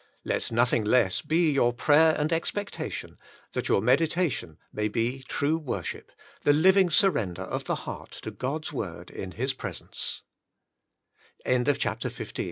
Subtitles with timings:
[0.25, 3.19] Let nothing less be your prayer and expectation,
[3.53, 8.73] that your meditation may be true worship, the living surrender of the heart to God's
[8.73, 9.45] Word in Hi